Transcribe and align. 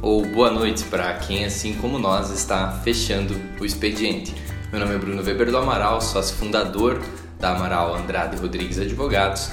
ou 0.00 0.24
boa 0.24 0.50
noite 0.50 0.84
para 0.84 1.12
quem, 1.14 1.44
assim 1.44 1.74
como 1.74 1.98
nós, 1.98 2.30
está 2.30 2.80
fechando 2.84 3.34
o 3.60 3.64
expediente. 3.64 4.34
Meu 4.70 4.80
nome 4.80 4.94
é 4.94 4.98
Bruno 4.98 5.22
Weber 5.22 5.50
do 5.50 5.56
Amaral, 5.56 6.00
sócio 6.00 6.36
fundador 6.36 7.00
da 7.38 7.54
Amaral 7.56 7.96
Andrade 7.96 8.36
Rodrigues 8.36 8.78
Advogados. 8.78 9.50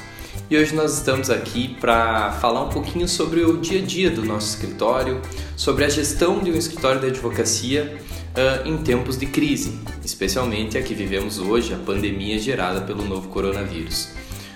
E 0.49 0.57
hoje 0.57 0.75
nós 0.75 0.93
estamos 0.93 1.29
aqui 1.29 1.75
para 1.79 2.31
falar 2.34 2.63
um 2.63 2.70
pouquinho 2.70 3.07
sobre 3.07 3.41
o 3.41 3.57
dia 3.57 3.81
a 3.81 3.85
dia 3.85 4.11
do 4.11 4.23
nosso 4.23 4.49
escritório, 4.49 5.21
sobre 5.55 5.85
a 5.85 5.89
gestão 5.89 6.39
de 6.39 6.51
um 6.51 6.55
escritório 6.55 7.01
de 7.01 7.07
advocacia 7.07 7.98
uh, 8.35 8.67
em 8.67 8.77
tempos 8.77 9.17
de 9.17 9.25
crise, 9.25 9.79
especialmente 10.03 10.77
a 10.77 10.84
que 10.84 10.93
vivemos 10.93 11.39
hoje, 11.39 11.73
a 11.73 11.77
pandemia 11.77 12.37
gerada 12.37 12.81
pelo 12.81 13.03
novo 13.03 13.29
coronavírus. 13.29 14.09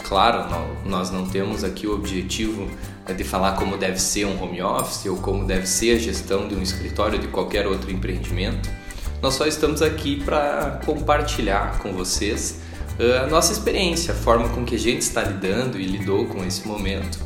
Claro, 0.09 0.45
nós 0.85 1.11
não 1.11 1.29
temos 1.29 1.63
aqui 1.63 1.85
o 1.85 1.93
objetivo 1.93 2.67
é 3.05 3.13
de 3.13 3.23
falar 3.23 3.51
como 3.53 3.77
deve 3.77 3.99
ser 3.99 4.25
um 4.25 4.43
home 4.43 4.59
office 4.59 5.05
ou 5.05 5.17
como 5.17 5.45
deve 5.45 5.67
ser 5.67 5.95
a 5.95 5.99
gestão 5.99 6.47
de 6.47 6.55
um 6.55 6.63
escritório 6.63 7.19
de 7.19 7.27
qualquer 7.27 7.67
outro 7.67 7.91
empreendimento. 7.91 8.67
Nós 9.21 9.35
só 9.35 9.45
estamos 9.45 9.83
aqui 9.83 10.23
para 10.23 10.81
compartilhar 10.83 11.77
com 11.77 11.93
vocês 11.93 12.59
a 13.23 13.27
nossa 13.27 13.51
experiência, 13.51 14.13
a 14.13 14.17
forma 14.17 14.49
com 14.49 14.65
que 14.65 14.73
a 14.73 14.79
gente 14.79 15.01
está 15.03 15.21
lidando 15.21 15.79
e 15.79 15.85
lidou 15.85 16.25
com 16.25 16.43
esse 16.43 16.67
momento, 16.67 17.19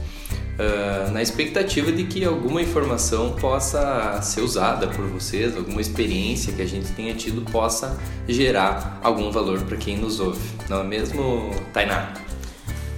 na 1.14 1.22
expectativa 1.22 1.90
de 1.90 2.04
que 2.04 2.26
alguma 2.26 2.62
informação 2.62 3.32
possa 3.32 4.22
ser 4.22 4.42
usada 4.42 4.88
por 4.88 5.06
vocês, 5.08 5.56
alguma 5.56 5.80
experiência 5.80 6.52
que 6.52 6.62
a 6.62 6.68
gente 6.68 6.92
tenha 6.92 7.14
tido 7.16 7.50
possa 7.50 7.98
gerar 8.28 9.00
algum 9.02 9.32
valor 9.32 9.62
para 9.62 9.78
quem 9.78 9.98
nos 9.98 10.20
ouve. 10.20 10.42
Não 10.70 10.82
é 10.82 10.84
mesmo, 10.84 11.50
Tainá? 11.72 12.12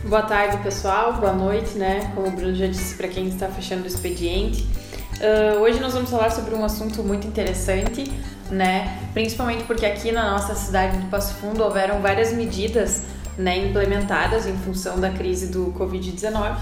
Boa 0.08 0.22
tarde, 0.22 0.58
pessoal. 0.58 1.14
Boa 1.14 1.34
noite, 1.34 1.80
né? 1.80 2.12
Como 2.14 2.28
o 2.28 2.32
Bruno 2.32 2.54
já 2.54 2.68
disse 2.68 2.94
para 2.94 3.08
quem 3.08 3.28
está 3.28 3.48
fechando 3.48 3.86
o 3.86 3.88
expediente. 3.88 4.62
Uh, 5.18 5.60
hoje 5.62 5.80
nós 5.80 5.94
vamos 5.94 6.12
falar 6.12 6.30
sobre 6.30 6.54
um 6.54 6.64
assunto 6.64 7.02
muito 7.02 7.26
interessante, 7.26 8.12
né? 8.52 9.00
Principalmente 9.16 9.64
porque 9.64 9.84
aqui 9.84 10.12
na 10.12 10.30
nossa 10.30 10.54
cidade 10.54 11.00
de 11.00 11.08
Passo 11.08 11.34
Fundo 11.36 11.64
houveram 11.64 12.02
várias 12.02 12.32
medidas 12.32 13.02
né, 13.36 13.58
implementadas 13.58 14.46
em 14.46 14.56
função 14.58 15.00
da 15.00 15.10
crise 15.10 15.48
do 15.48 15.74
Covid-19 15.76 16.56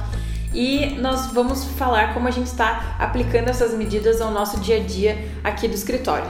e 0.53 0.95
nós 1.01 1.27
vamos 1.33 1.65
falar 1.65 2.13
como 2.13 2.29
a 2.29 2.31
gente 2.31 2.47
está 2.47 2.95
aplicando 2.97 3.49
essas 3.49 3.73
medidas 3.73 4.21
ao 4.21 4.31
nosso 4.31 4.61
dia 4.61 4.77
a 4.77 4.79
dia 4.79 5.17
aqui 5.43 5.67
do 5.67 5.75
escritório. 5.75 6.29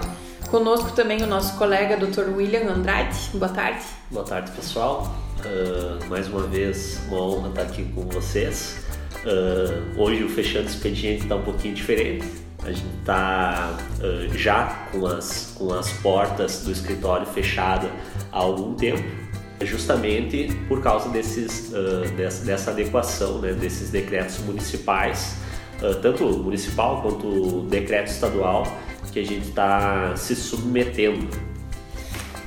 Conosco 0.53 0.91
também 0.91 1.23
o 1.23 1.25
nosso 1.25 1.57
colega 1.57 1.97
Dr. 1.97 2.29
William 2.29 2.71
Andrade. 2.71 3.17
Boa 3.33 3.49
tarde. 3.49 3.83
Boa 4.11 4.23
tarde, 4.23 4.51
pessoal. 4.51 5.11
Uh, 5.39 6.07
mais 6.07 6.27
uma 6.27 6.43
vez, 6.43 7.01
uma 7.07 7.19
honra 7.21 7.49
estar 7.49 7.61
aqui 7.63 7.83
com 7.85 8.03
vocês. 8.03 8.77
Uh, 9.25 9.99
hoje 9.99 10.23
o 10.23 10.29
Fechando 10.29 10.67
Expediente 10.67 11.23
está 11.23 11.37
um 11.37 11.41
pouquinho 11.41 11.73
diferente. 11.73 12.27
A 12.63 12.71
gente 12.71 12.85
está 12.99 13.75
uh, 13.97 14.37
já 14.37 14.89
com 14.91 15.07
as, 15.07 15.55
com 15.57 15.73
as 15.73 15.91
portas 15.91 16.61
do 16.61 16.71
escritório 16.71 17.25
fechadas 17.25 17.89
há 18.31 18.37
algum 18.37 18.75
tempo, 18.75 19.03
justamente 19.63 20.53
por 20.67 20.83
causa 20.83 21.09
desses, 21.09 21.71
dessa, 22.15 22.45
dessa, 22.45 22.69
adequação, 22.69 23.39
né, 23.39 23.53
desses 23.53 23.89
decretos 23.89 24.37
municipais, 24.41 25.35
tanto 26.03 26.25
municipal 26.25 27.01
quanto 27.01 27.61
decreto 27.61 28.11
estadual, 28.11 28.67
que 29.13 29.19
a 29.19 29.25
gente 29.25 29.47
está 29.47 30.15
se 30.15 30.35
submetendo 30.35 31.53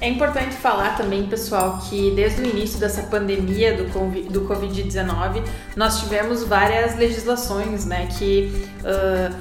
é 0.00 0.08
importante 0.08 0.54
falar 0.54 0.96
também, 0.96 1.26
pessoal, 1.26 1.78
que 1.88 2.10
desde 2.10 2.42
o 2.42 2.46
início 2.46 2.78
dessa 2.78 3.02
pandemia 3.04 3.74
do 3.74 4.42
Covid-19, 4.42 5.42
nós 5.74 6.00
tivemos 6.00 6.44
várias 6.44 6.96
legislações 6.96 7.86
né, 7.86 8.06
que, 8.18 8.52
uh, 8.82 9.34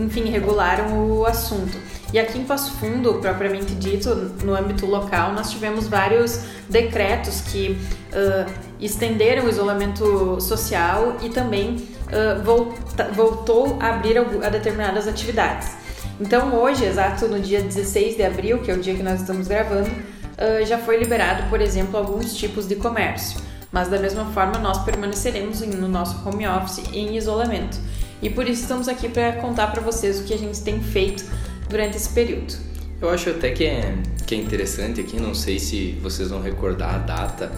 enfim, 0.00 0.30
regularam 0.30 1.10
o 1.10 1.26
assunto. 1.26 1.76
E 2.12 2.18
aqui 2.18 2.38
em 2.38 2.44
Passo 2.44 2.72
Fundo, 2.78 3.14
propriamente 3.14 3.74
dito, 3.74 4.14
no 4.44 4.54
âmbito 4.54 4.86
local, 4.86 5.32
nós 5.32 5.50
tivemos 5.50 5.88
vários 5.88 6.42
decretos 6.68 7.40
que 7.40 7.76
uh, 8.12 8.50
estenderam 8.80 9.46
o 9.46 9.48
isolamento 9.48 10.40
social 10.40 11.16
e 11.20 11.28
também 11.28 11.74
uh, 12.06 13.12
voltou 13.12 13.76
a 13.80 13.88
abrir 13.88 14.16
a 14.16 14.48
determinadas 14.48 15.08
atividades. 15.08 15.87
Então 16.20 16.54
hoje, 16.60 16.84
exato 16.84 17.28
no 17.28 17.38
dia 17.38 17.62
16 17.62 18.16
de 18.16 18.22
abril, 18.22 18.58
que 18.58 18.70
é 18.70 18.74
o 18.74 18.80
dia 18.80 18.94
que 18.94 19.02
nós 19.02 19.20
estamos 19.20 19.46
gravando, 19.46 19.88
uh, 19.88 20.66
já 20.66 20.78
foi 20.78 20.98
liberado, 20.98 21.48
por 21.48 21.60
exemplo, 21.60 21.96
alguns 21.96 22.34
tipos 22.34 22.66
de 22.66 22.76
comércio. 22.76 23.40
Mas 23.70 23.88
da 23.88 23.98
mesma 23.98 24.24
forma, 24.32 24.58
nós 24.58 24.82
permaneceremos 24.84 25.60
no 25.60 25.88
nosso 25.88 26.26
home 26.28 26.46
office 26.48 26.82
em 26.92 27.16
isolamento. 27.16 27.78
E 28.20 28.28
por 28.28 28.48
isso 28.48 28.62
estamos 28.62 28.88
aqui 28.88 29.08
para 29.08 29.32
contar 29.34 29.68
para 29.68 29.80
vocês 29.80 30.20
o 30.20 30.24
que 30.24 30.34
a 30.34 30.38
gente 30.38 30.60
tem 30.62 30.80
feito 30.80 31.24
durante 31.68 31.96
esse 31.96 32.08
período. 32.08 32.54
Eu 33.00 33.10
acho 33.10 33.30
até 33.30 33.50
que 33.50 33.64
é, 33.64 33.94
que 34.26 34.34
é 34.34 34.38
interessante 34.38 35.00
aqui, 35.00 35.20
não 35.20 35.34
sei 35.34 35.58
se 35.58 35.92
vocês 36.02 36.30
vão 36.30 36.42
recordar 36.42 36.96
a 36.96 36.98
data 36.98 37.52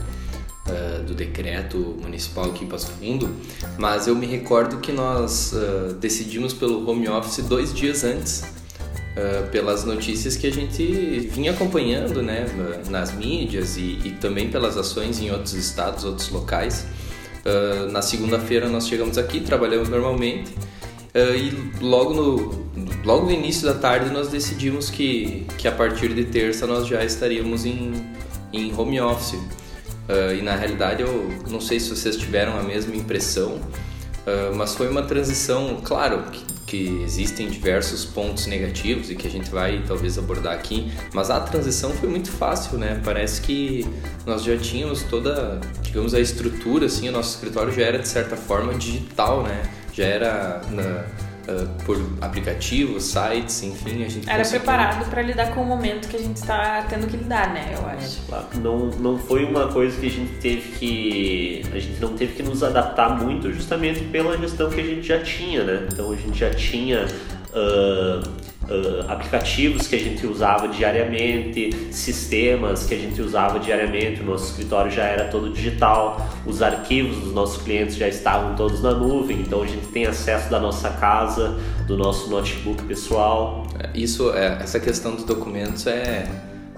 uh, 0.71 1.03
do 1.03 1.15
decreto 1.15 1.77
municipal 2.01 2.47
aqui 2.47 2.65
em 2.65 2.69
Passo 2.69 2.91
Fundo, 2.93 3.29
mas 3.79 4.07
eu 4.07 4.15
me 4.15 4.27
recordo 4.27 4.79
que 4.79 4.93
nós 4.93 5.53
uh, 5.53 5.95
decidimos 5.95 6.53
pelo 6.53 6.89
home 6.89 7.09
office 7.09 7.45
dois 7.45 7.75
dias 7.75 8.05
antes, 8.05 8.43
uh, 8.43 9.51
pelas 9.51 9.85
notícias 9.85 10.37
que 10.37 10.47
a 10.47 10.53
gente 10.53 11.29
vinha 11.33 11.51
acompanhando 11.51 12.23
né, 12.23 12.47
nas 12.89 13.13
mídias 13.13 13.77
e, 13.77 13.99
e 14.05 14.17
também 14.21 14.51
pelas 14.51 14.77
ações 14.77 15.21
em 15.21 15.31
outros 15.31 15.55
estados, 15.55 16.05
outros 16.05 16.29
locais. 16.31 16.87
na 17.91 18.03
segunda-feira 18.03 18.69
nós 18.69 18.87
chegamos 18.87 19.19
aqui, 19.19 19.41
trabalhamos 19.41 19.89
normalmente. 19.89 20.55
Uh, 21.13 21.35
e 21.35 21.85
logo 21.85 22.15
no, 22.15 22.71
logo 23.05 23.27
no 23.27 23.33
início 23.33 23.67
da 23.67 23.75
tarde 23.75 24.13
nós 24.13 24.29
decidimos 24.29 24.91
que, 24.91 25.45
que 25.59 25.67
a 25.67 25.73
partir 25.73 26.15
de 26.15 26.25
terça 26.25 26.69
nós 26.69 26.87
já 26.87 27.05
estaríamos 27.05 27.65
em, 27.67 27.93
em 28.53 28.73
home 28.73 29.01
office. 29.01 29.37
Uh, 30.11 30.35
e 30.35 30.43
na 30.43 30.57
realidade 30.57 31.03
eu 31.03 31.29
não 31.49 31.61
sei 31.61 31.79
se 31.79 31.89
vocês 31.89 32.17
tiveram 32.17 32.59
a 32.59 32.65
mesma 32.65 32.97
impressão, 32.97 33.53
uh, 33.53 34.53
mas 34.57 34.75
foi 34.75 34.89
uma 34.89 35.03
transição, 35.03 35.81
claro, 35.85 36.25
que, 36.33 36.45
que, 36.67 37.03
existem 37.05 37.49
diversos 37.49 38.05
pontos 38.07 38.47
negativos 38.49 39.09
e 39.09 39.15
que 39.15 39.29
a 39.29 39.31
gente 39.31 39.49
vai 39.49 39.85
talvez 39.87 40.19
abordar 40.19 40.55
aqui, 40.55 40.91
mas 41.15 41.31
a 41.31 41.39
transição 41.39 41.93
foi 41.93 42.09
muito 42.09 42.29
fácil, 42.29 42.77
né? 42.77 43.01
Parece 43.05 43.41
que 43.41 43.87
nós 44.27 44.43
já 44.43 44.57
tínhamos 44.57 45.05
toda, 45.05 45.61
digamos, 45.81 46.13
a 46.13 46.19
estrutura, 46.19 46.87
assim, 46.87 47.09
o 47.09 47.13
nosso 47.13 47.37
escritório 47.37 47.73
já 47.73 47.83
era 47.83 47.99
de 48.01 48.09
certa 48.09 48.37
forma 48.37 48.75
digital, 48.75 49.45
né? 49.45 49.63
Já 49.93 50.05
era 50.07 50.61
na, 50.73 51.05
uh, 51.49 51.85
por 51.85 51.97
aplicativos, 52.21 53.05
sites, 53.05 53.63
enfim, 53.63 54.05
a 54.05 54.09
gente 54.09 54.29
era 54.29 54.39
conseguiu... 54.39 54.61
preparado 54.61 55.09
para 55.09 55.23
lidar 55.23 55.55
com 55.55 55.63
o 55.63 55.67
momento 55.67 56.09
que 56.09 56.17
a 56.17 56.21
gente 56.21 56.37
está 56.37 56.83
tendo 56.89 57.07
que 57.07 57.17
lidar, 57.17 57.53
né? 57.53 57.75
Eu 57.75 57.87
acho. 57.87 58.21
Não, 58.61 58.87
não 58.87 59.19
foi 59.19 59.45
uma 59.45 59.69
coisa 59.69 59.99
que 59.99 60.07
a 60.07 60.11
gente 60.11 60.33
teve 60.41 60.73
que 60.79 61.63
a 61.73 61.79
gente 61.79 62.01
não 62.01 62.15
teve 62.15 62.35
que 62.35 62.43
nos 62.43 62.63
adaptar 62.63 63.23
muito, 63.23 63.53
justamente 63.53 64.01
pela 64.05 64.37
gestão 64.37 64.71
que 64.71 64.81
a 64.81 64.85
gente 64.85 65.07
já 65.07 65.21
tinha, 65.23 65.65
né? 65.65 65.89
Então 65.93 66.11
a 66.11 66.17
gente 66.17 66.39
já 66.39 66.51
tinha 66.51 67.07
uh, 67.53 68.41
aplicativos 69.09 69.89
que 69.89 69.97
a 69.97 69.99
gente 69.99 70.27
usava 70.27 70.69
diariamente, 70.69 71.71
sistemas 71.91 72.87
que 72.87 72.95
a 72.95 72.99
gente 72.99 73.21
usava 73.21 73.59
diariamente. 73.59 74.21
O 74.21 74.25
nosso 74.25 74.51
escritório 74.51 74.91
já 74.91 75.05
era 75.05 75.25
todo 75.25 75.53
digital, 75.53 76.29
os 76.47 76.63
arquivos 76.63 77.17
dos 77.19 77.35
nossos 77.35 77.63
clientes 77.63 77.97
já 77.97 78.09
estavam 78.09 78.55
todos 78.55 78.81
na 78.83 78.93
nuvem, 78.93 79.41
então 79.41 79.63
a 79.63 79.67
gente 79.67 79.87
tem 79.89 80.07
acesso 80.07 80.49
da 80.51 80.61
nossa 80.61 80.91
casa, 80.91 81.59
do 81.87 81.97
nosso 81.97 82.31
notebook 82.31 82.83
pessoal. 82.85 83.67
É, 83.79 83.91
isso, 83.99 84.33
é, 84.33 84.59
essa 84.61 84.79
questão 84.79 85.15
dos 85.15 85.25
documentos 85.25 85.87
é 85.87 86.29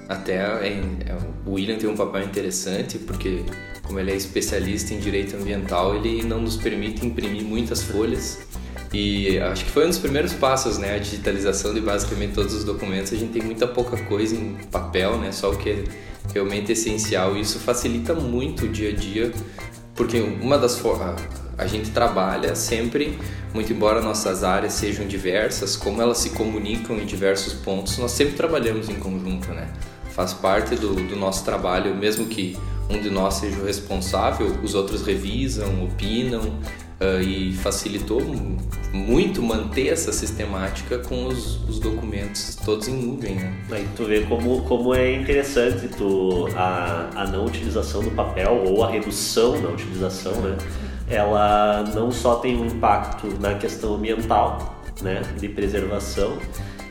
até 0.09 0.37
é, 0.37 0.83
é, 1.07 1.17
o 1.47 1.53
William 1.53 1.77
tem 1.77 1.89
um 1.89 1.97
papel 1.97 2.23
interessante 2.23 2.99
porque 2.99 3.45
como 3.83 3.99
ele 3.99 4.13
é 4.13 4.17
especialista 4.17 4.95
em 4.95 4.99
direito 4.99 5.37
ambiental, 5.37 5.95
ele 5.95 6.23
não 6.23 6.41
nos 6.41 6.57
permite 6.57 7.05
imprimir 7.05 7.43
muitas 7.45 7.83
folhas 7.83 8.41
e 8.93 9.39
acho 9.39 9.65
que 9.65 9.71
foi 9.71 9.87
um 9.87 9.89
dos 9.89 9.99
primeiros 9.99 10.33
passos, 10.35 10.77
né? 10.77 10.95
A 10.95 10.99
digitalização 10.99 11.73
de 11.73 11.81
basicamente 11.81 12.35
todos 12.35 12.55
os 12.55 12.65
documentos. 12.65 13.13
A 13.13 13.17
gente 13.17 13.33
tem 13.33 13.43
muita 13.43 13.67
pouca 13.67 13.97
coisa 14.05 14.35
em 14.37 14.55
papel, 14.71 15.17
né? 15.19 15.33
Só 15.33 15.51
o 15.51 15.57
que 15.57 15.71
é 15.71 15.85
realmente 16.33 16.73
essencial. 16.73 17.37
E 17.37 17.41
isso 17.41 17.59
facilita 17.59 18.15
muito 18.15 18.67
o 18.67 18.69
dia 18.69 18.91
a 18.91 18.95
dia, 18.95 19.33
porque 19.95 20.21
uma 20.21 20.59
das 20.59 20.77
a 21.57 21.67
gente 21.67 21.91
trabalha 21.91 22.55
sempre, 22.55 23.19
muito 23.55 23.73
embora 23.73 24.01
nossas 24.01 24.43
áreas 24.43 24.73
sejam 24.73 25.07
diversas, 25.07 25.77
como 25.77 26.01
elas 26.01 26.19
se 26.19 26.31
comunicam 26.31 26.97
em 26.97 27.07
diversos 27.07 27.53
pontos, 27.53 27.99
nós 27.99 28.11
sempre 28.13 28.35
trabalhamos 28.35 28.89
em 28.89 28.95
conjunto, 28.95 29.49
né? 29.53 29.69
Faz 30.11 30.33
parte 30.33 30.75
do, 30.75 30.95
do 30.95 31.17
nosso 31.17 31.45
trabalho, 31.45 31.95
mesmo 31.95 32.27
que 32.27 32.59
um 32.91 33.01
de 33.01 33.09
nós 33.09 33.35
seja 33.35 33.59
o 33.59 33.65
responsável, 33.65 34.47
os 34.63 34.75
outros 34.75 35.03
revisam, 35.03 35.85
opinam, 35.85 36.59
Uh, 37.03 37.21
e 37.21 37.53
facilitou 37.55 38.21
muito 38.93 39.43
manter 39.43 39.89
essa 39.89 40.13
sistemática 40.13 40.99
com 40.99 41.27
os, 41.27 41.57
os, 41.69 41.81
documentos 41.81 42.55
todos 42.65 42.87
em 42.87 42.95
nuvem. 42.95 43.35
Né? 43.35 43.53
Aí 43.73 43.89
tu 43.97 44.05
vê 44.05 44.21
como, 44.21 44.63
como 44.63 44.95
é 44.95 45.13
interessante 45.17 45.89
tu, 45.89 46.47
a, 46.55 47.09
a 47.17 47.27
não 47.27 47.47
utilização 47.47 48.05
do 48.05 48.11
papel 48.13 48.63
ou 48.67 48.85
a 48.85 48.91
redução 48.91 49.61
da 49.61 49.71
utilização, 49.71 50.33
né? 50.43 50.57
ela 51.09 51.83
não 51.95 52.13
só 52.13 52.37
tem 52.37 52.57
um 52.57 52.67
impacto 52.67 53.27
na 53.41 53.55
questão 53.55 53.95
ambiental, 53.95 54.81
né, 55.03 55.23
de 55.39 55.49
preservação, 55.49 56.39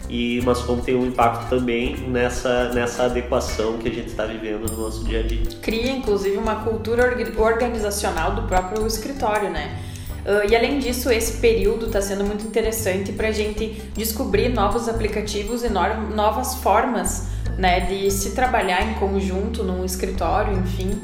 e 0.09 0.41
mas 0.43 0.59
como 0.59 0.81
tem 0.81 0.95
um 0.95 1.05
impacto 1.05 1.49
também 1.49 1.95
nessa, 2.09 2.69
nessa 2.73 3.05
adequação 3.05 3.77
que 3.77 3.87
a 3.87 3.91
gente 3.91 4.09
está 4.09 4.25
vivendo 4.25 4.69
no 4.69 4.77
nosso 4.77 5.05
dia 5.05 5.21
a 5.21 5.23
dia. 5.23 5.43
Cria 5.61 5.91
inclusive 5.91 6.35
uma 6.35 6.55
cultura 6.55 7.15
organizacional 7.37 8.35
do 8.35 8.43
próprio 8.43 8.85
escritório, 8.85 9.49
né? 9.49 9.79
Uh, 10.25 10.49
e 10.49 10.55
além 10.55 10.77
disso, 10.77 11.11
esse 11.11 11.39
período 11.39 11.87
está 11.87 12.01
sendo 12.01 12.23
muito 12.23 12.45
interessante 12.45 13.11
para 13.11 13.29
a 13.29 13.31
gente 13.31 13.81
descobrir 13.95 14.49
novos 14.49 14.87
aplicativos 14.87 15.63
e 15.63 15.69
no 15.69 15.81
novas 16.15 16.55
formas 16.55 17.27
né, 17.57 17.81
de 17.81 18.11
se 18.11 18.31
trabalhar 18.31 18.81
em 18.83 18.93
conjunto 18.95 19.63
num 19.63 19.83
escritório, 19.83 20.57
enfim. 20.57 20.99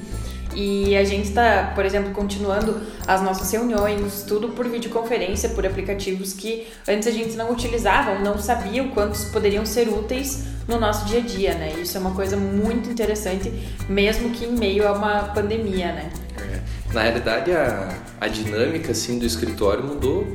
E 0.55 0.95
a 0.97 1.03
gente 1.03 1.29
está, 1.29 1.71
por 1.75 1.85
exemplo, 1.85 2.11
continuando 2.11 2.81
as 3.05 3.21
nossas 3.21 3.51
reuniões, 3.51 4.23
tudo 4.27 4.49
por 4.49 4.67
videoconferência, 4.67 5.49
por 5.49 5.65
aplicativos 5.65 6.33
que 6.33 6.67
antes 6.87 7.07
a 7.07 7.11
gente 7.11 7.35
não 7.35 7.51
utilizava, 7.51 8.17
não 8.19 8.39
sabia 8.39 8.81
o 8.81 8.89
quantos 8.89 9.25
poderiam 9.25 9.65
ser 9.65 9.87
úteis 9.87 10.45
no 10.67 10.79
nosso 10.79 11.05
dia 11.05 11.19
a 11.19 11.21
dia, 11.21 11.53
né? 11.53 11.73
Isso 11.79 11.95
é 11.95 11.99
uma 11.99 12.11
coisa 12.11 12.35
muito 12.35 12.89
interessante, 12.89 13.53
mesmo 13.87 14.31
que 14.31 14.45
em 14.45 14.51
meio 14.51 14.87
a 14.87 14.93
uma 14.93 15.23
pandemia, 15.25 15.91
né? 15.93 16.09
Na 16.97 17.03
realidade, 17.03 17.51
a, 17.51 17.95
a 18.19 18.27
dinâmica 18.27 18.91
assim, 18.91 19.19
do 19.19 19.25
escritório 19.27 19.83
mudou, 19.83 20.25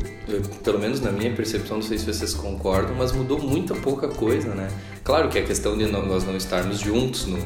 pelo 0.63 0.79
menos 0.79 1.01
na 1.01 1.11
minha 1.11 1.35
percepção, 1.35 1.79
não 1.79 1.83
sei 1.83 1.99
se 1.99 2.07
vocês 2.07 2.35
concordam, 2.35 2.95
mas 2.95 3.11
mudou 3.11 3.41
muita 3.43 3.75
pouca 3.75 4.07
coisa, 4.07 4.55
né? 4.55 4.69
Claro 5.03 5.29
que 5.29 5.37
a 5.41 5.43
questão 5.43 5.77
de 5.77 5.87
nós 5.87 6.23
não 6.23 6.37
estarmos 6.37 6.79
juntos 6.79 7.27
no, 7.27 7.45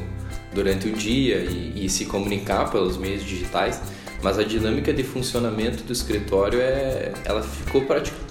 durante 0.53 0.87
o 0.87 0.91
dia 0.91 1.37
e, 1.37 1.83
e 1.83 1.89
se 1.89 2.05
comunicar 2.05 2.69
pelos 2.69 2.95
meios 2.95 3.23
digitais, 3.23 3.81
mas 4.21 4.37
a 4.37 4.43
dinâmica 4.43 4.93
de 4.93 5.01
funcionamento 5.01 5.81
do 5.81 5.93
escritório 5.93 6.61
é, 6.61 7.11
ela 7.25 7.41
ficou 7.41 7.81
praticamente 7.85 8.27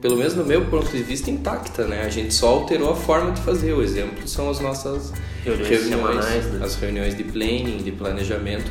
pelo 0.00 0.16
menos 0.16 0.34
no 0.34 0.44
meu 0.44 0.64
ponto 0.64 0.90
de 0.90 1.02
vista, 1.02 1.30
intacta, 1.30 1.86
né? 1.86 2.02
A 2.02 2.08
gente 2.08 2.32
só 2.32 2.48
alterou 2.48 2.90
a 2.90 2.96
forma 2.96 3.32
de 3.32 3.40
fazer. 3.42 3.74
O 3.74 3.82
exemplo 3.82 4.26
são 4.26 4.48
as 4.48 4.58
nossas 4.58 5.12
reuniões, 5.44 5.68
reuniões 5.68 6.24
né? 6.24 6.60
as 6.62 6.74
reuniões 6.76 7.14
de 7.14 7.24
planning, 7.24 7.78
de 7.78 7.92
planejamento. 7.92 8.70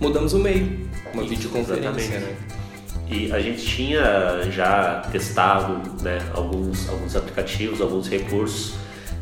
Mudamos 0.00 0.32
o 0.32 0.38
meio 0.38 0.90
uma 1.12 1.24
videoconferência, 1.24 2.20
né? 2.20 2.36
E 3.08 3.32
a 3.32 3.40
gente 3.40 3.64
tinha 3.64 4.42
já 4.50 5.02
testado 5.10 5.82
né, 6.02 6.18
alguns, 6.32 6.88
alguns 6.88 7.16
aplicativos, 7.16 7.80
alguns 7.80 8.08
recursos. 8.08 8.74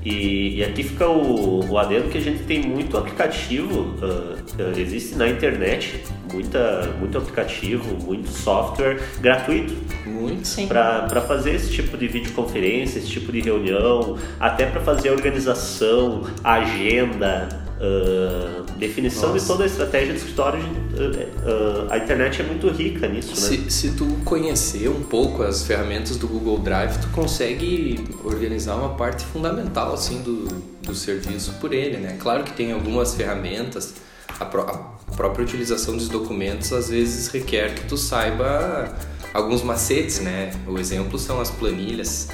E, 0.05 0.59
e 0.59 0.65
aqui 0.65 0.85
fica 0.85 1.09
o, 1.09 1.69
o 1.69 1.79
adendo 1.79 2.09
que 2.09 2.19
a 2.19 2.21
gente 2.21 2.45
tem 2.45 2.63
muito 2.63 2.97
aplicativo, 2.97 3.81
uh, 3.81 4.63
uh, 4.63 4.79
existe 4.79 5.17
na 5.17 5.29
internet 5.29 6.05
muita, 6.33 6.95
muito 6.99 7.19
aplicativo, 7.19 7.97
muito 8.05 8.29
software 8.29 9.01
gratuito. 9.21 9.75
Muito. 10.07 10.69
Para 10.69 11.21
fazer 11.23 11.55
esse 11.55 11.73
tipo 11.73 11.97
de 11.97 12.07
videoconferência, 12.07 12.99
esse 12.99 13.09
tipo 13.09 13.33
de 13.33 13.41
reunião, 13.41 14.19
até 14.39 14.67
para 14.67 14.81
fazer 14.81 15.09
a 15.09 15.13
organização, 15.13 16.25
a 16.45 16.55
agenda, 16.55 17.49
Uh, 17.79 18.65
definição 18.77 19.29
Nossa. 19.29 19.41
de 19.41 19.47
toda 19.47 19.63
a 19.63 19.67
estratégia 19.67 20.13
do 20.13 20.17
escritório, 20.17 20.61
uh, 20.61 21.87
uh, 21.87 21.93
a 21.93 21.99
internet 21.99 22.43
é 22.43 22.45
muito 22.45 22.69
rica 22.71 23.07
nisso, 23.07 23.37
se, 23.37 23.57
né? 23.57 23.71
Se 23.71 23.93
tu 23.93 24.05
conhecer 24.25 24.89
um 24.89 25.05
pouco 25.05 25.45
as 25.45 25.63
ferramentas 25.63 26.17
do 26.17 26.27
Google 26.27 26.59
Drive, 26.59 26.99
tu 26.99 27.07
consegue 27.11 28.05
organizar 28.25 28.75
uma 28.75 28.97
parte 28.97 29.25
fundamental 29.25 29.95
assim 29.95 30.21
do, 30.23 30.49
do 30.83 30.93
serviço 30.93 31.53
por 31.61 31.73
ele, 31.73 31.99
né? 31.99 32.17
Claro 32.19 32.43
que 32.43 32.53
tem 32.53 32.73
algumas 32.73 33.15
ferramentas, 33.15 33.95
a, 34.41 34.45
pró 34.45 34.63
a 34.63 35.13
própria 35.15 35.45
utilização 35.45 35.97
dos 35.97 36.09
documentos 36.09 36.73
às 36.73 36.89
vezes 36.89 37.29
requer 37.29 37.77
que 37.77 37.85
tu 37.87 37.97
saiba 37.97 38.93
alguns 39.33 39.63
macetes, 39.63 40.19
né? 40.19 40.51
O 40.67 40.79
exemplo 40.81 41.17
são 41.17 41.41
as 41.41 41.49
planilhas 41.49 42.29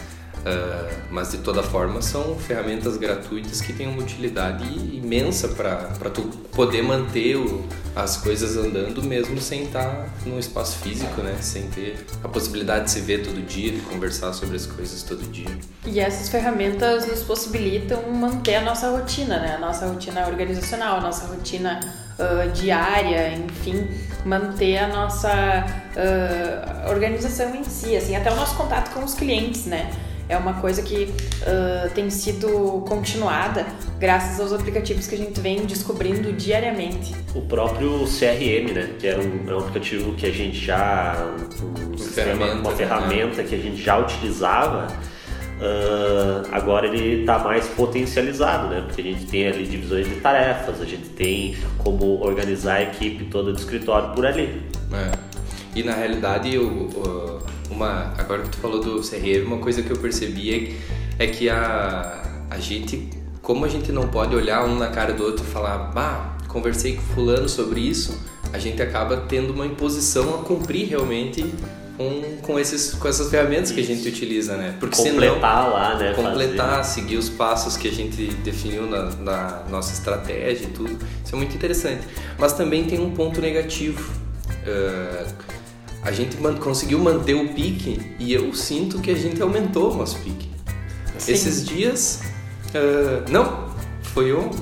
Uh, 0.45 1.05
mas 1.11 1.31
de 1.31 1.39
toda 1.39 1.63
forma 1.63 2.03
são 2.03 2.37
ferramentas 2.37 2.99
gratuitas 2.99 3.63
que 3.63 3.73
têm 3.73 3.87
uma 3.87 4.03
utilidade 4.03 4.63
imensa 4.95 5.49
para 5.49 6.11
tu 6.11 6.21
poder 6.53 6.83
manter 6.83 7.37
o, 7.37 7.65
as 7.97 8.19
coisas 8.19 8.55
andando 8.55 9.03
mesmo 9.03 9.41
sem 9.41 9.63
estar 9.63 10.07
num 10.27 10.39
espaço 10.39 10.77
físico, 10.81 11.23
né? 11.23 11.35
Sem 11.41 11.69
ter 11.69 12.05
a 12.23 12.29
possibilidade 12.29 12.85
de 12.85 12.91
se 12.91 13.01
ver 13.01 13.25
todo 13.25 13.41
dia, 13.41 13.73
de 13.73 13.81
conversar 13.81 14.35
sobre 14.35 14.57
as 14.57 14.67
coisas 14.67 15.03
todo 15.03 15.23
dia. 15.33 15.49
E 15.87 15.99
essas 15.99 16.29
ferramentas 16.29 17.07
nos 17.07 17.23
possibilitam 17.23 18.03
manter 18.13 18.57
a 18.57 18.61
nossa 18.61 18.91
rotina, 18.91 19.39
né? 19.41 19.55
A 19.55 19.59
nossa 19.59 19.87
rotina 19.87 20.27
organizacional, 20.27 20.99
a 20.99 21.01
nossa 21.01 21.27
rotina 21.27 21.81
uh, 22.19 22.51
diária, 22.53 23.35
enfim, 23.35 23.89
manter 24.27 24.77
a 24.77 24.89
nossa 24.89 25.65
uh, 25.97 26.91
organização 26.91 27.55
em 27.55 27.65
si, 27.65 27.97
assim, 27.97 28.15
até 28.15 28.31
o 28.31 28.37
nosso 28.37 28.55
contato 28.57 28.93
com 28.93 29.03
os 29.03 29.15
clientes, 29.15 29.65
né? 29.65 29.91
É 30.29 30.37
uma 30.37 30.55
coisa 30.55 30.83
que 30.83 31.05
uh, 31.05 31.91
tem 31.95 32.09
sido 32.11 32.83
continuada 32.89 33.67
graças 33.99 34.41
aos 34.41 34.53
aplicativos 34.53 35.07
que 35.07 35.15
a 35.15 35.19
gente 35.19 35.41
vem 35.41 35.65
descobrindo 35.67 36.33
diariamente. 36.33 37.15
O 37.35 37.43
próprio 37.43 38.05
CRM, 38.05 38.73
né, 38.73 38.91
que 38.99 39.07
é 39.07 39.19
um, 39.19 39.51
é 39.51 39.55
um 39.55 39.59
aplicativo 39.59 40.15
que 40.15 40.27
a 40.27 40.33
gente 40.33 40.57
já 40.57 41.17
um 41.63 41.99
sistema, 41.99 42.53
uma 42.55 42.71
né? 42.71 42.77
ferramenta 42.77 43.43
que 43.43 43.55
a 43.55 43.59
gente 43.59 43.83
já 43.83 43.99
utilizava. 43.99 44.89
Uh, 45.55 46.49
agora 46.51 46.87
ele 46.87 47.21
está 47.21 47.39
mais 47.39 47.67
potencializado, 47.69 48.69
né? 48.69 48.83
Porque 48.85 49.01
a 49.01 49.05
gente 49.05 49.25
tem 49.27 49.47
ali 49.47 49.65
divisões 49.65 50.07
de 50.07 50.17
tarefas, 50.17 50.81
a 50.81 50.85
gente 50.85 51.09
tem 51.11 51.57
como 51.79 52.21
organizar 52.21 52.75
a 52.75 52.83
equipe 52.83 53.27
toda 53.27 53.53
do 53.53 53.59
escritório 53.59 54.11
por 54.15 54.27
ali. 54.27 54.61
É. 54.93 55.24
E 55.75 55.83
na 55.83 55.95
realidade, 55.95 56.57
o, 56.59 57.41
uma, 57.71 58.15
agora 58.17 58.43
que 58.43 58.51
tu 58.51 58.59
falou 58.59 58.81
do 58.81 59.01
CRM, 59.01 59.47
uma 59.47 59.59
coisa 59.59 59.83
que 59.83 59.91
eu 59.91 59.97
percebi 59.97 60.77
é, 61.19 61.25
é 61.25 61.27
que 61.27 61.49
a, 61.49 62.23
a 62.51 62.59
gente, 62.59 63.11
como 63.43 63.65
a 63.65 63.69
gente 63.69 63.91
não 63.93 64.09
pode 64.09 64.35
olhar 64.35 64.65
um 64.65 64.77
na 64.77 64.89
cara 64.89 65.13
do 65.13 65.25
outro 65.25 65.45
e 65.45 65.49
falar, 65.49 65.79
bah, 65.93 66.37
conversei 66.49 66.95
com 66.97 67.03
fulano 67.03 67.49
sobre 67.49 67.81
isso, 67.81 68.19
a 68.53 68.59
gente 68.59 68.81
acaba 68.81 69.17
tendo 69.17 69.53
uma 69.53 69.67
imposição 69.67 70.37
a 70.37 70.39
cumprir 70.45 70.89
realmente 70.89 71.45
com, 71.97 72.37
com, 72.43 72.59
esses, 72.59 72.95
com 72.95 73.09
essas 73.09 73.31
ferramentas 73.31 73.71
Isso. 73.71 73.75
que 73.75 73.81
a 73.81 73.85
gente 73.85 74.09
utiliza, 74.09 74.57
né? 74.57 74.77
Porque 74.79 74.97
completar 74.97 75.65
senão, 75.65 75.73
lá, 75.73 75.95
né? 75.97 76.13
Completar, 76.13 76.77
fazer. 76.77 77.01
seguir 77.01 77.17
os 77.17 77.29
passos 77.29 77.77
que 77.77 77.89
a 77.89 77.93
gente 77.93 78.27
definiu 78.45 78.87
na, 78.87 79.11
na, 79.17 79.63
nossa 79.71 79.93
estratégia 79.93 80.67
e 80.67 80.71
tudo. 80.71 80.99
Isso 81.25 81.35
é 81.35 81.37
muito 81.37 81.55
interessante. 81.55 82.07
Mas 82.39 82.53
também 82.53 82.85
tem 82.85 83.01
um 83.01 83.11
ponto 83.11 83.41
negativo. 83.41 84.13
Uh, 84.67 85.54
a 86.05 86.13
gente 86.13 86.37
man 86.37 86.57
conseguiu 86.57 86.99
manter 86.99 87.35
o 87.35 87.49
pique 87.49 88.01
e 88.19 88.33
eu 88.33 88.53
sinto 88.53 88.99
que 89.01 89.11
a 89.11 89.15
gente 89.15 89.41
aumentou 89.41 89.93
o 89.93 89.97
nosso 89.97 90.19
pique. 90.21 90.51
Sim. 91.19 91.33
Esses 91.33 91.65
dias. 91.65 92.21
Uh, 92.75 93.31
não, 93.31 93.71
foi 94.03 94.33
ontem. 94.33 94.61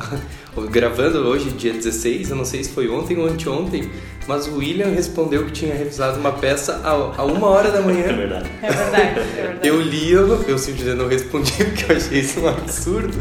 Gravando 0.71 1.19
hoje, 1.21 1.51
dia 1.51 1.73
16, 1.73 2.31
eu 2.31 2.37
não 2.37 2.45
sei 2.45 2.63
se 2.63 2.71
foi 2.71 2.87
ontem 2.87 3.17
ou 3.17 3.27
anteontem, 3.27 3.91
mas 4.29 4.47
o 4.47 4.59
William 4.59 4.89
respondeu 4.89 5.47
que 5.47 5.51
tinha 5.51 5.75
revisado 5.75 6.21
uma 6.21 6.33
peça 6.33 6.79
a, 6.85 6.91
a 6.91 7.25
uma 7.25 7.47
hora 7.47 7.71
da 7.71 7.81
manhã. 7.81 8.05
É 8.13 8.13
verdade. 8.13 8.51
É 8.63 8.71
verdade, 8.71 9.19
é 9.19 9.23
verdade. 9.43 9.69
Eu 9.69 9.81
li, 9.81 10.13
eu, 10.13 10.43
eu 10.43 10.59
simplesmente 10.59 10.99
não 10.99 11.09
respondi 11.09 11.53
porque 11.65 11.91
eu 11.91 11.97
achei 11.97 12.21
isso 12.21 12.41
um 12.41 12.49
absurdo. 12.49 13.17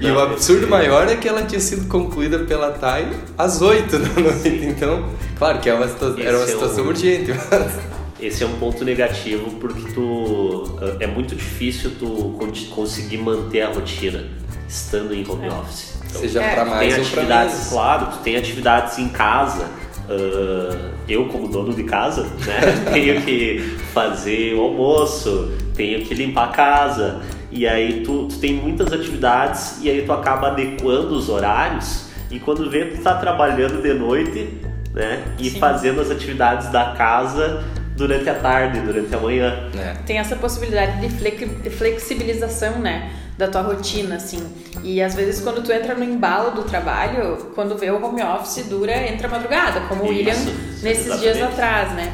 E 0.00 0.10
o 0.10 0.20
absurdo 0.20 0.66
maior 0.68 1.08
é 1.08 1.16
que 1.16 1.28
ela 1.28 1.42
tinha 1.42 1.60
sido 1.60 1.86
concluída 1.88 2.40
pela 2.40 2.72
TAI 2.72 3.08
às 3.38 3.62
8 3.62 3.98
da 3.98 4.08
noite. 4.20 4.66
Então, 4.66 5.08
claro 5.38 5.60
que 5.60 5.68
é 5.68 5.74
uma 5.74 5.86
era 6.18 6.38
uma 6.38 6.46
situação 6.46 6.80
é 6.80 6.82
um, 6.82 6.88
urgente. 6.88 7.32
Mas... 7.32 7.94
Esse 8.20 8.42
é 8.42 8.46
um 8.46 8.54
ponto 8.58 8.84
negativo 8.84 9.50
porque 9.60 9.92
tu 9.92 10.78
é 10.98 11.06
muito 11.06 11.34
difícil 11.34 11.92
tu 11.98 12.36
conseguir 12.74 13.18
manter 13.18 13.62
a 13.62 13.68
rotina 13.68 14.24
estando 14.68 15.14
em 15.14 15.28
home 15.28 15.46
é. 15.46 15.52
office. 15.52 15.94
Então, 16.08 16.20
Seja 16.20 16.42
é. 16.42 16.54
para 16.54 16.64
mais 16.64 16.94
tem 16.94 17.02
ou 17.02 17.06
atividades, 17.06 17.68
claro, 17.68 18.06
tu 18.06 18.18
tem 18.18 18.36
atividades 18.36 18.98
em 18.98 19.08
casa. 19.08 19.68
Uh, 20.08 20.92
eu 21.08 21.26
como 21.28 21.48
dono 21.48 21.72
de 21.72 21.84
casa, 21.84 22.24
né, 22.46 22.60
tenho 22.92 23.22
que 23.22 23.76
fazer 23.94 24.54
o 24.54 24.60
almoço, 24.60 25.52
tenho 25.74 26.04
que 26.04 26.14
limpar 26.14 26.50
a 26.50 26.52
casa, 26.52 27.22
e 27.54 27.66
aí 27.66 28.02
tu, 28.02 28.26
tu, 28.26 28.38
tem 28.38 28.54
muitas 28.54 28.92
atividades 28.92 29.78
e 29.82 29.88
aí 29.88 30.02
tu 30.02 30.12
acaba 30.12 30.48
adequando 30.48 31.14
os 31.14 31.28
horários 31.28 32.10
e 32.30 32.38
quando 32.38 32.68
vê 32.68 32.86
tu 32.86 33.00
tá 33.00 33.14
trabalhando 33.14 33.80
de 33.80 33.94
noite 33.94 34.60
né? 34.94 35.24
E 35.38 35.50
Sim. 35.50 35.58
fazendo 35.58 36.00
as 36.00 36.10
atividades 36.10 36.68
da 36.70 36.92
casa 36.92 37.64
durante 37.96 38.28
a 38.28 38.34
tarde, 38.34 38.80
durante 38.80 39.14
a 39.14 39.18
manhã. 39.18 39.70
É. 39.76 39.94
Tem 40.06 40.18
essa 40.18 40.36
possibilidade 40.36 41.00
de 41.00 41.70
flexibilização, 41.70 42.78
né? 42.78 43.10
Da 43.36 43.48
tua 43.48 43.62
rotina, 43.62 44.14
assim. 44.16 44.40
E 44.84 45.02
às 45.02 45.14
vezes 45.14 45.40
quando 45.40 45.62
tu 45.62 45.72
entra 45.72 45.94
no 45.94 46.04
embalo 46.04 46.52
do 46.52 46.62
trabalho, 46.62 47.50
quando 47.54 47.76
vê 47.76 47.90
o 47.90 48.04
home 48.04 48.22
office 48.22 48.64
dura, 48.66 48.96
entra 49.08 49.28
madrugada, 49.28 49.80
como 49.88 50.04
o 50.04 50.08
William 50.08 50.34
nesses 50.82 51.06
exatamente. 51.06 51.20
dias 51.20 51.42
atrás, 51.42 51.92
né? 51.94 52.12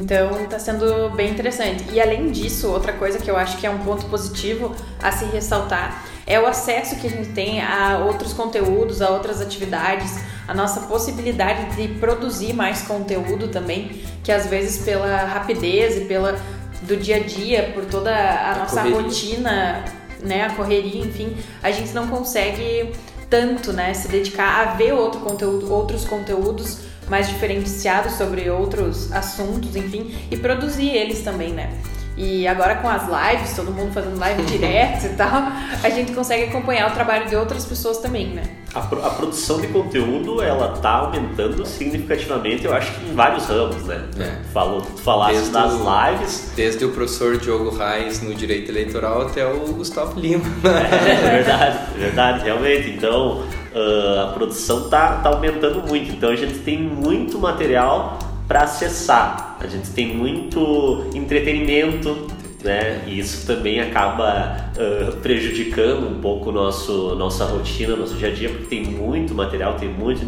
Então 0.00 0.42
está 0.42 0.58
sendo 0.58 1.10
bem 1.10 1.30
interessante. 1.30 1.84
E 1.92 2.00
além 2.00 2.30
disso, 2.30 2.70
outra 2.70 2.92
coisa 2.92 3.18
que 3.18 3.30
eu 3.30 3.36
acho 3.36 3.56
que 3.58 3.66
é 3.66 3.70
um 3.70 3.78
ponto 3.78 4.06
positivo 4.06 4.74
a 5.02 5.12
se 5.12 5.24
ressaltar 5.26 6.04
é 6.26 6.40
o 6.40 6.46
acesso 6.46 6.96
que 6.96 7.06
a 7.06 7.10
gente 7.10 7.30
tem 7.30 7.60
a 7.60 7.98
outros 7.98 8.32
conteúdos, 8.32 9.02
a 9.02 9.10
outras 9.10 9.40
atividades, 9.40 10.18
a 10.48 10.54
nossa 10.54 10.80
possibilidade 10.80 11.76
de 11.76 11.88
produzir 11.98 12.52
mais 12.54 12.82
conteúdo 12.82 13.48
também, 13.48 14.02
que 14.22 14.32
às 14.32 14.46
vezes 14.46 14.84
pela 14.84 15.16
rapidez 15.24 15.96
e 15.98 16.04
pela 16.06 16.38
do 16.82 16.96
dia 16.96 17.16
a 17.16 17.20
dia, 17.20 17.70
por 17.74 17.84
toda 17.86 18.14
a, 18.14 18.52
a 18.52 18.58
nossa 18.58 18.82
correria. 18.82 19.02
rotina, 19.02 19.84
né, 20.20 20.44
a 20.44 20.50
correria, 20.50 21.04
enfim, 21.04 21.36
a 21.62 21.70
gente 21.70 21.92
não 21.92 22.08
consegue 22.08 22.92
tanto, 23.28 23.72
né, 23.72 23.92
se 23.94 24.08
dedicar 24.08 24.60
a 24.60 24.74
ver 24.74 24.92
outro 24.92 25.20
conteúdo, 25.20 25.72
outros 25.72 26.04
conteúdos 26.04 26.80
mais 27.08 27.28
diferenciados 27.28 28.14
sobre 28.14 28.48
outros 28.50 29.12
assuntos, 29.12 29.76
enfim, 29.76 30.14
e 30.30 30.36
produzir 30.36 30.88
eles 30.88 31.22
também, 31.22 31.52
né? 31.52 31.70
E 32.16 32.46
agora 32.46 32.76
com 32.76 32.88
as 32.88 33.02
lives, 33.02 33.56
todo 33.56 33.72
mundo 33.72 33.92
fazendo 33.92 34.18
live 34.18 34.42
direto 34.46 35.06
e 35.06 35.08
tal, 35.10 35.48
a 35.82 35.90
gente 35.90 36.12
consegue 36.12 36.44
acompanhar 36.44 36.90
o 36.90 36.94
trabalho 36.94 37.28
de 37.28 37.34
outras 37.34 37.64
pessoas 37.64 37.98
também, 37.98 38.28
né? 38.28 38.44
A, 38.72 38.80
a, 38.80 39.10
produção 39.10 39.60
de 39.60 39.68
conteúdo, 39.68 40.42
ela 40.42 40.76
tá 40.78 40.90
aumentando 40.90 41.64
significativamente, 41.64 42.64
eu 42.64 42.74
acho 42.74 42.92
que 42.92 43.06
em 43.08 43.14
vários 43.14 43.46
ramos, 43.46 43.84
né? 43.84 44.04
É. 44.18 44.52
Falou, 44.52 44.80
tu 44.80 45.00
falaste 45.00 45.34
desde 45.34 45.52
das 45.52 45.72
o, 45.72 46.10
lives. 46.10 46.52
Desde 46.56 46.84
o 46.84 46.90
professor 46.90 47.36
Diogo 47.36 47.70
Reis 47.70 48.22
no 48.22 48.34
direito 48.34 48.70
eleitoral 48.70 49.22
até 49.22 49.46
o 49.46 49.72
Gustavo 49.74 50.18
Lima. 50.18 50.44
É, 50.64 50.94
é 51.26 51.30
verdade, 51.30 51.78
é 51.94 51.98
verdade, 51.98 52.44
realmente. 52.44 52.90
Então, 52.90 53.44
uh, 53.74 54.20
a 54.20 54.32
produção 54.32 54.88
tá, 54.88 55.16
tá 55.16 55.28
aumentando 55.28 55.86
muito. 55.86 56.10
Então, 56.12 56.30
a 56.30 56.36
gente 56.36 56.58
tem 56.60 56.78
muito 56.80 57.38
material 57.38 58.18
para 58.46 58.62
acessar. 58.62 59.56
A 59.60 59.66
gente 59.66 59.90
tem 59.90 60.14
muito 60.14 61.06
entretenimento, 61.14 62.26
né? 62.64 63.04
E 63.06 63.18
isso 63.18 63.46
também 63.46 63.80
acaba 63.80 64.70
uh, 64.76 65.16
prejudicando 65.16 66.08
um 66.08 66.20
pouco 66.20 66.50
nosso 66.50 67.14
nossa 67.14 67.44
rotina, 67.44 67.94
nosso 67.94 68.14
dia 68.14 68.28
a 68.28 68.32
dia, 68.32 68.48
porque 68.48 68.64
tem 68.64 68.84
muito 68.84 69.34
material, 69.34 69.74
tem 69.74 69.88
muito 69.88 70.22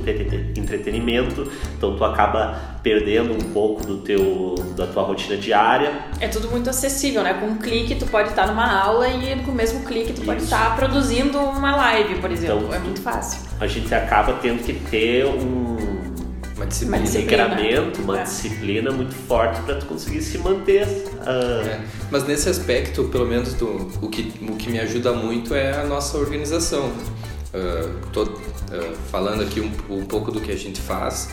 entretenimento, 0.56 1.50
então 1.76 1.96
tu 1.96 2.04
acaba 2.04 2.76
perdendo 2.82 3.32
um 3.32 3.52
pouco 3.52 3.84
do 3.84 3.98
teu 3.98 4.54
da 4.76 4.86
tua 4.86 5.02
rotina 5.02 5.36
diária. 5.36 5.92
É 6.20 6.28
tudo 6.28 6.48
muito 6.50 6.68
acessível, 6.70 7.22
né? 7.22 7.34
Com 7.34 7.46
um 7.46 7.56
clique 7.56 7.94
tu 7.94 8.06
pode 8.06 8.28
estar 8.28 8.46
numa 8.46 8.80
aula 8.80 9.08
e 9.08 9.42
com 9.42 9.50
o 9.50 9.54
mesmo 9.54 9.84
clique 9.84 10.12
tu 10.12 10.18
isso. 10.18 10.24
pode 10.24 10.42
estar 10.42 10.76
produzindo 10.76 11.38
uma 11.38 11.74
live, 11.74 12.16
por 12.16 12.30
exemplo. 12.30 12.64
Então, 12.66 12.74
é 12.74 12.78
muito 12.78 13.00
fácil. 13.00 13.40
A 13.58 13.66
gente 13.66 13.92
acaba 13.94 14.34
tendo 14.34 14.62
que 14.62 14.74
ter 14.74 15.24
um 15.24 15.75
uma 16.56 16.66
disciplina, 16.66 16.96
uma 16.96 17.04
disciplina. 17.04 17.92
uma 17.98 18.18
é. 18.18 18.22
disciplina 18.22 18.90
muito 18.90 19.14
forte 19.14 19.60
para 19.62 19.76
tu 19.76 19.86
conseguir 19.86 20.22
se 20.22 20.38
manter. 20.38 20.86
Uh... 20.86 21.66
É. 21.66 21.80
Mas 22.10 22.26
nesse 22.26 22.48
aspecto, 22.48 23.04
pelo 23.04 23.26
menos 23.26 23.54
do, 23.54 23.90
o, 24.00 24.08
que, 24.08 24.32
o 24.42 24.56
que 24.56 24.70
me 24.70 24.80
ajuda 24.80 25.12
muito 25.12 25.54
é 25.54 25.78
a 25.78 25.84
nossa 25.84 26.16
organização. 26.16 26.86
Uh, 26.86 28.06
tô 28.12 28.22
uh, 28.24 28.28
falando 29.10 29.42
aqui 29.42 29.60
um, 29.60 29.70
um 29.90 30.04
pouco 30.04 30.32
do 30.32 30.40
que 30.40 30.50
a 30.50 30.56
gente 30.56 30.80
faz. 30.80 31.28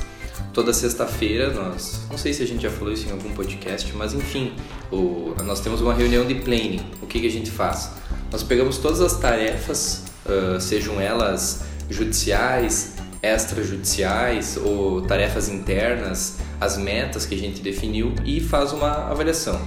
Toda 0.51 0.71
sexta-feira 0.71 1.51
nós, 1.51 2.05
não 2.11 2.17
sei 2.17 2.31
se 2.31 2.43
a 2.43 2.45
gente 2.45 2.61
já 2.61 2.69
falou 2.69 2.93
isso 2.93 3.07
em 3.07 3.11
algum 3.11 3.31
podcast, 3.31 3.91
mas 3.95 4.13
enfim, 4.13 4.53
o, 4.91 5.33
nós 5.43 5.61
temos 5.61 5.81
uma 5.81 5.93
reunião 5.93 6.25
de 6.25 6.35
planning. 6.35 6.81
O 7.01 7.07
que, 7.07 7.19
que 7.19 7.27
a 7.27 7.31
gente 7.31 7.49
faz? 7.49 7.89
Nós 8.31 8.43
pegamos 8.43 8.77
todas 8.77 9.01
as 9.01 9.17
tarefas, 9.17 10.03
uh, 10.25 10.59
sejam 10.59 10.99
elas 10.99 11.63
judiciais, 11.89 12.92
extrajudiciais 13.23 14.57
ou 14.57 15.01
tarefas 15.01 15.47
internas, 15.47 16.39
as 16.59 16.77
metas 16.77 17.25
que 17.25 17.33
a 17.33 17.37
gente 17.37 17.61
definiu 17.61 18.13
e 18.25 18.41
faz 18.41 18.73
uma 18.73 19.09
avaliação. 19.09 19.59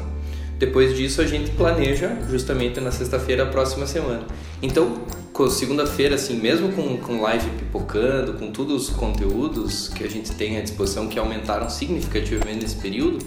Depois 0.58 0.94
disso, 0.94 1.20
a 1.20 1.26
gente 1.26 1.50
planeja 1.50 2.16
justamente 2.30 2.80
na 2.80 2.90
sexta-feira 2.90 3.42
a 3.42 3.46
próxima 3.46 3.86
semana. 3.86 4.26
Então, 4.62 5.00
segunda-feira, 5.50 6.14
assim, 6.14 6.36
mesmo 6.36 6.72
com, 6.72 6.96
com 6.96 7.20
live 7.20 7.48
pipocando, 7.50 8.34
com 8.34 8.50
todos 8.50 8.88
os 8.88 8.94
conteúdos 8.94 9.88
que 9.88 10.02
a 10.02 10.08
gente 10.08 10.32
tem 10.32 10.56
à 10.56 10.62
disposição 10.62 11.08
que 11.08 11.18
aumentaram 11.18 11.68
significativamente 11.68 12.60
nesse 12.60 12.76
período, 12.76 13.18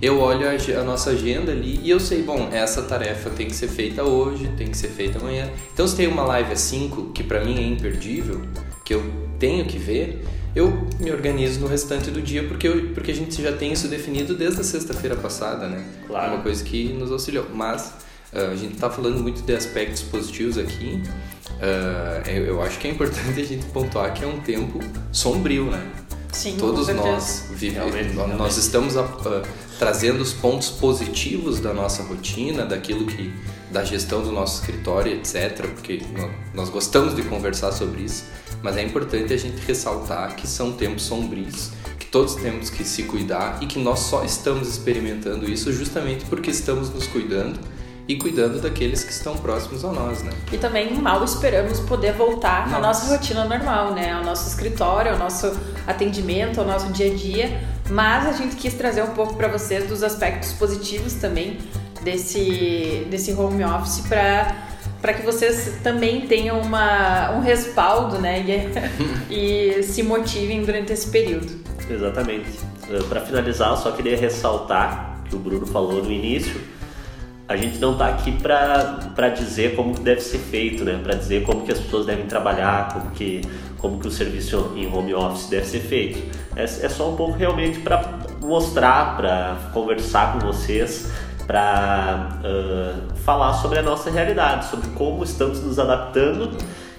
eu 0.00 0.18
olho 0.18 0.44
a, 0.48 0.80
a, 0.80 0.82
nossa 0.82 1.10
agenda 1.10 1.52
ali 1.52 1.78
e 1.80 1.88
eu 1.88 2.00
sei, 2.00 2.24
bom, 2.24 2.48
essa 2.50 2.82
tarefa 2.82 3.30
tem 3.30 3.46
que 3.46 3.54
ser 3.54 3.68
feita 3.68 4.02
hoje, 4.02 4.48
tem 4.56 4.66
que 4.66 4.76
ser 4.76 4.88
feita 4.88 5.20
amanhã. 5.20 5.48
Então, 5.72 5.86
se 5.86 5.94
tem 5.94 6.08
uma 6.08 6.24
live 6.24 6.52
às 6.52 6.60
5, 6.62 7.12
que 7.12 7.22
para 7.22 7.44
mim 7.44 7.56
é 7.56 7.66
imperdível, 7.68 8.42
que 8.84 8.94
eu 8.94 9.31
tenho 9.42 9.64
que 9.64 9.76
ver, 9.76 10.24
eu 10.54 10.86
me 11.00 11.10
organizo 11.10 11.58
no 11.58 11.66
restante 11.66 12.12
do 12.12 12.22
dia 12.22 12.44
porque, 12.46 12.68
eu, 12.68 12.90
porque 12.94 13.10
a 13.10 13.14
gente 13.14 13.42
já 13.42 13.50
tem 13.50 13.72
isso 13.72 13.88
definido 13.88 14.36
desde 14.36 14.60
a 14.60 14.64
sexta-feira 14.64 15.16
passada, 15.16 15.66
né? 15.66 15.84
Claro. 16.06 16.30
É 16.30 16.34
uma 16.36 16.42
coisa 16.44 16.62
que 16.62 16.92
nos 16.92 17.10
auxiliou. 17.10 17.46
Mas 17.52 17.92
uh, 18.32 18.52
a 18.52 18.54
gente 18.54 18.74
está 18.74 18.88
falando 18.88 19.20
muito 19.20 19.42
de 19.42 19.52
aspectos 19.52 20.02
positivos 20.02 20.56
aqui. 20.56 21.02
Uh, 21.54 22.30
eu, 22.30 22.44
eu 22.44 22.62
acho 22.62 22.78
que 22.78 22.86
é 22.86 22.92
importante 22.92 23.34
a 23.40 23.44
gente 23.44 23.66
pontuar 23.66 24.14
que 24.14 24.22
é 24.22 24.28
um 24.28 24.38
tempo 24.38 24.78
sombrio, 25.10 25.64
né? 25.64 25.90
Sim, 26.32 26.56
Todos 26.56 26.86
nós 26.88 27.48
vivemos, 27.50 28.14
nós 28.38 28.56
estamos 28.56 28.94
uh, 28.94 29.02
trazendo 29.76 30.22
os 30.22 30.32
pontos 30.32 30.70
positivos 30.70 31.58
da 31.58 31.74
nossa 31.74 32.04
rotina, 32.04 32.64
daquilo 32.64 33.06
que 33.06 33.34
da 33.72 33.82
gestão 33.84 34.22
do 34.22 34.30
nosso 34.30 34.60
escritório, 34.60 35.12
etc, 35.12 35.66
porque 35.68 36.00
nós 36.54 36.68
gostamos 36.68 37.14
de 37.16 37.22
conversar 37.22 37.72
sobre 37.72 38.02
isso, 38.02 38.24
mas 38.62 38.76
é 38.76 38.82
importante 38.82 39.32
a 39.32 39.36
gente 39.36 39.60
ressaltar 39.66 40.36
que 40.36 40.46
são 40.46 40.72
tempos 40.72 41.02
sombrios, 41.02 41.70
que 41.98 42.06
todos 42.06 42.36
temos 42.36 42.70
que 42.70 42.84
se 42.84 43.04
cuidar 43.04 43.58
e 43.60 43.66
que 43.66 43.78
nós 43.78 44.00
só 44.00 44.24
estamos 44.24 44.68
experimentando 44.68 45.50
isso 45.50 45.72
justamente 45.72 46.24
porque 46.26 46.50
estamos 46.50 46.90
nos 46.90 47.06
cuidando 47.06 47.58
e 48.08 48.16
cuidando 48.16 48.60
daqueles 48.60 49.04
que 49.04 49.12
estão 49.12 49.36
próximos 49.36 49.84
a 49.84 49.92
nós, 49.92 50.22
né? 50.22 50.32
E 50.52 50.58
também 50.58 50.94
mal 50.94 51.24
esperamos 51.24 51.80
poder 51.80 52.12
voltar 52.12 52.66
nossa. 52.66 52.76
à 52.76 52.80
nossa 52.80 53.16
rotina 53.16 53.44
normal, 53.44 53.94
né? 53.94 54.12
Ao 54.12 54.24
nosso 54.24 54.48
escritório, 54.48 55.12
ao 55.12 55.18
nosso 55.18 55.52
atendimento, 55.86 56.60
ao 56.60 56.66
nosso 56.66 56.92
dia 56.92 57.12
a 57.12 57.14
dia. 57.14 57.60
Mas 57.90 58.26
a 58.26 58.32
gente 58.32 58.56
quis 58.56 58.74
trazer 58.74 59.02
um 59.02 59.10
pouco 59.10 59.34
para 59.34 59.48
vocês 59.48 59.88
dos 59.88 60.02
aspectos 60.02 60.52
positivos 60.52 61.14
também 61.14 61.58
desse, 62.02 63.06
desse 63.10 63.32
home 63.32 63.64
office 63.64 64.00
para 64.08 64.71
para 65.02 65.12
que 65.12 65.22
vocês 65.26 65.80
também 65.82 66.22
tenham 66.22 66.60
uma, 66.60 67.32
um 67.32 67.40
respaldo, 67.40 68.18
né? 68.18 68.42
E, 69.28 69.78
e 69.78 69.82
se 69.82 70.02
motivem 70.02 70.62
durante 70.64 70.92
esse 70.92 71.10
período. 71.10 71.60
Exatamente. 71.90 72.48
Eh, 72.88 73.02
para 73.08 73.20
finalizar, 73.20 73.70
eu 73.70 73.76
só 73.76 73.90
queria 73.90 74.16
ressaltar 74.16 75.24
que 75.28 75.36
o 75.36 75.38
Bruno 75.38 75.66
falou 75.66 76.02
no 76.02 76.10
início 76.10 76.58
a 77.52 77.56
gente 77.56 77.78
não 77.78 77.92
está 77.92 78.08
aqui 78.08 78.32
para 78.32 79.28
dizer 79.28 79.76
como 79.76 79.94
deve 79.94 80.20
ser 80.20 80.38
feito, 80.38 80.84
né? 80.84 80.98
Para 81.02 81.14
dizer 81.14 81.42
como 81.42 81.64
que 81.64 81.72
as 81.72 81.78
pessoas 81.78 82.06
devem 82.06 82.26
trabalhar, 82.26 82.92
como 82.92 83.10
que 83.10 83.42
como 83.78 83.98
que 83.98 84.06
o 84.06 84.10
serviço 84.12 84.72
em 84.76 84.86
home 84.86 85.12
office 85.12 85.48
deve 85.48 85.66
ser 85.66 85.80
feito. 85.80 86.22
É, 86.54 86.62
é 86.62 86.88
só 86.88 87.10
um 87.10 87.16
pouco 87.16 87.36
realmente 87.36 87.80
para 87.80 88.20
mostrar, 88.40 89.16
para 89.16 89.70
conversar 89.74 90.32
com 90.32 90.46
vocês, 90.46 91.10
para 91.46 92.38
uh, 92.42 93.16
falar 93.18 93.52
sobre 93.54 93.78
a 93.78 93.82
nossa 93.82 94.10
realidade, 94.10 94.66
sobre 94.66 94.88
como 94.90 95.24
estamos 95.24 95.60
nos 95.62 95.78
adaptando 95.78 96.50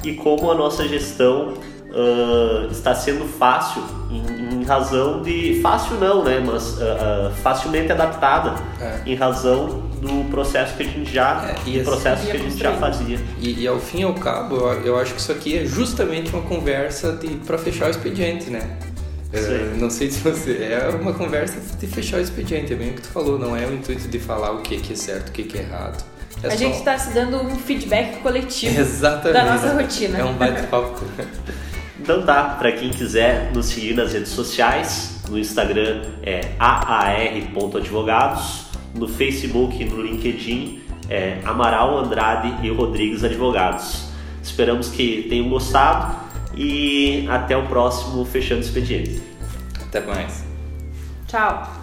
e 0.03 0.13
como 0.13 0.51
a 0.51 0.55
nossa 0.55 0.87
gestão 0.87 1.53
uh, 1.93 2.71
está 2.71 2.93
sendo 2.93 3.25
fácil 3.25 3.83
em, 4.09 4.55
em, 4.55 4.63
razão 4.63 5.21
de 5.21 5.59
fácil 5.61 5.97
não, 5.97 6.23
né? 6.23 6.39
Mas 6.45 6.77
uh, 6.77 7.31
facilmente 7.41 7.91
adaptada 7.91 8.55
é. 8.79 9.01
em 9.05 9.15
razão 9.15 9.83
do 10.01 10.29
processo 10.29 10.75
que 10.75 10.83
a 10.83 10.85
gente 10.85 11.11
já 11.11 11.49
é, 11.49 11.69
e 11.69 11.83
processo 11.83 12.25
que 12.25 12.31
a 12.31 12.37
gente 12.37 12.57
já 12.57 12.73
fazia. 12.73 13.17
E, 13.39 13.61
e, 13.61 13.67
ao 13.67 13.79
fim 13.79 14.01
e 14.01 14.03
ao 14.03 14.13
cabo, 14.13 14.55
eu, 14.55 14.81
eu 14.85 14.99
acho 14.99 15.13
que 15.13 15.21
isso 15.21 15.31
aqui 15.31 15.57
é 15.57 15.65
justamente 15.65 16.33
uma 16.33 16.43
conversa 16.43 17.17
para 17.45 17.57
fechar 17.57 17.87
o 17.87 17.89
expediente, 17.89 18.49
né? 18.49 18.77
É, 19.33 19.73
não 19.77 19.89
sei 19.89 20.11
se 20.11 20.19
você. 20.19 20.69
É 20.71 20.89
uma 20.89 21.13
conversa 21.13 21.59
de 21.79 21.87
fechar 21.87 22.17
o 22.17 22.21
expediente, 22.21 22.71
é 22.71 22.75
bem 22.75 22.91
o 22.91 22.93
que 22.93 23.01
tu 23.01 23.07
falou, 23.07 23.39
não 23.39 23.57
é 23.57 23.65
o 23.65 23.73
intuito 23.73 24.07
de 24.07 24.19
falar 24.19 24.51
o 24.51 24.61
que, 24.61 24.77
que 24.77 24.93
é 24.93 24.95
certo, 24.95 25.29
o 25.29 25.31
que, 25.31 25.43
que 25.43 25.57
é 25.57 25.61
errado. 25.61 26.05
É 26.43 26.47
a 26.47 26.51
só... 26.51 26.57
gente 26.57 26.77
está 26.77 26.95
se 26.97 27.13
dando 27.13 27.41
um 27.41 27.55
feedback 27.55 28.21
coletivo 28.21 28.77
Exatamente. 28.79 29.33
da 29.33 29.45
nossa 29.45 29.73
rotina. 29.73 30.19
É 30.19 30.23
um 30.23 30.35
bate-papo. 30.35 31.03
então 31.99 32.23
tá, 32.23 32.43
para 32.59 32.71
quem 32.73 32.91
quiser 32.91 33.51
nos 33.53 33.65
seguir 33.67 33.95
nas 33.95 34.13
redes 34.13 34.29
sociais, 34.29 35.15
no 35.27 35.39
Instagram 35.39 36.03
é 36.21 36.51
aar.advogados 36.59 38.65
no 38.93 39.07
Facebook 39.07 39.81
e 39.81 39.85
no 39.85 39.99
LinkedIn 39.99 40.83
é 41.09 41.39
Amaral 41.43 41.97
Andrade 41.97 42.65
e 42.65 42.69
Rodrigues 42.69 43.23
Advogados. 43.23 44.09
Esperamos 44.41 44.89
que 44.89 45.25
tenham 45.29 45.49
gostado 45.49 46.22
e 46.55 47.27
até 47.29 47.55
o 47.57 47.67
próximo 47.67 48.23
Fechando 48.25 48.61
Expediente. 48.61 49.21
Até 49.81 50.01
mais. 50.01 50.43
Tchau. 51.27 51.82